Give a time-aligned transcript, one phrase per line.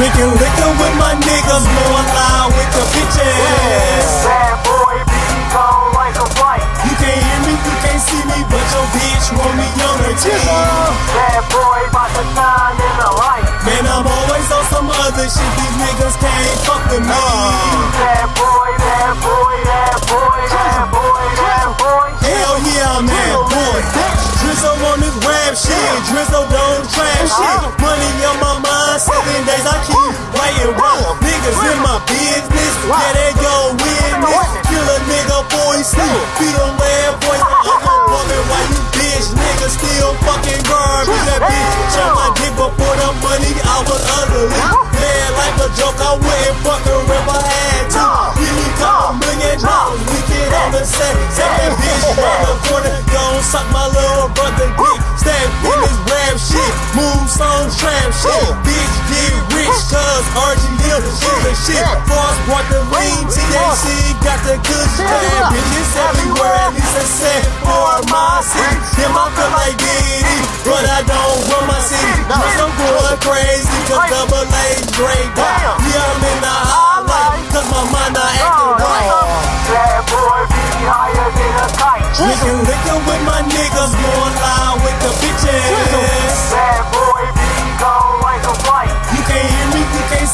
[0.00, 4.08] Drinking liquor with my niggas, blowing loud with the bitches.
[4.24, 5.20] Bad boy be
[5.98, 6.62] like a flight.
[6.86, 10.14] You can't hear me, you can't see me, but your bitch want me on her
[10.16, 10.40] team.
[11.12, 13.44] Bad boy about to shine in the light.
[13.66, 17.24] Man, I'm always on some other shit, these niggas can't fuck with me.
[17.98, 22.06] Bad boy, bad boy, bad boy, bad boy, bad boy.
[22.22, 23.82] Hell yeah, I'm that boy.
[24.40, 26.29] Drizzo on this rap shit, Drizzo
[29.70, 31.14] I keep writing wrong.
[31.22, 34.48] Niggas in my business, yeah, they go witness.
[34.66, 36.22] Kill a nigga, boy, sleep.
[36.42, 39.30] Feed on bad boys, I'm a woman, why you bitch?
[39.30, 41.22] Nigga still fucking garbage.
[41.30, 44.50] That bitch on my dick before the money, I was ugly.
[44.50, 48.06] Man, like a joke, I wouldn't fuck her if I had to.
[48.42, 51.14] Really couple million dollars, we get on the set.
[51.30, 54.98] Set that bitch on the corner, gon' suck my little brother dick.
[55.14, 58.79] Step in this rap shit, move songs, trap shit.
[60.20, 61.84] Bitch, get rich, cuz RG Hill is the shit.
[62.04, 65.08] Frost brought the lean, THC got the good shit.
[65.48, 68.76] Bitches everywhere, at least I said for my city.
[69.00, 72.20] Them I feel like Diddy, but I don't run my city.
[72.28, 75.28] Cause I'm going crazy, cause double A great.
[75.36, 79.08] Yeah, I'm in the highlight, cause my mind not acting right.
[79.70, 82.04] Bad boy be higher than a kite.
[82.18, 83.29] Drinking liquor with my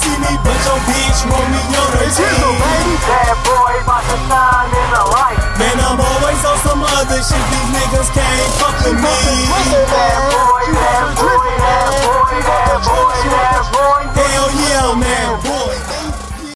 [0.06, 2.58] see me, but your bitch want me on her team.
[3.06, 5.38] Bad boy, about to shine in the light.
[5.58, 7.55] Man, I'm always on some other shit.